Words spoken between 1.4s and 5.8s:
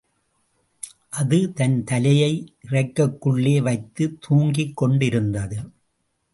தன் தலையை இறக்கைக்குள்ளே வைத்துத் தூங்கிக்கொண்டிருந்தது.